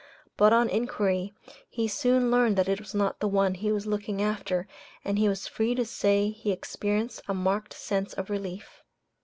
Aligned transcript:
But 0.35 0.51
on 0.51 0.67
inquiry, 0.67 1.31
he 1.69 1.87
soon 1.87 2.31
learned 2.31 2.57
that 2.57 2.67
it 2.67 2.79
was 2.79 2.95
not 2.95 3.19
the 3.19 3.27
one 3.27 3.53
he 3.53 3.71
was 3.71 3.85
looking 3.85 4.19
after, 4.19 4.67
and 5.05 5.19
he 5.19 5.29
was 5.29 5.47
free 5.47 5.75
to 5.75 5.85
say 5.85 6.31
he 6.31 6.51
experienced 6.51 7.21
a 7.27 7.35
marked 7.35 7.73
sense 7.75 8.13
of 8.13 8.31
relief. 8.31 8.81